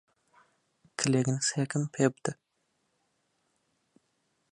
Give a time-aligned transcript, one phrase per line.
[0.99, 2.31] کلێنکسێکم پێ بدە.